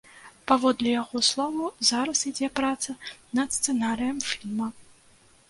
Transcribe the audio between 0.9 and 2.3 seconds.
яго словаў, зараз